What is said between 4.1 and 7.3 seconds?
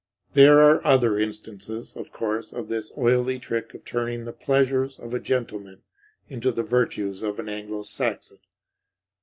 the pleasures of a gentleman into the virtues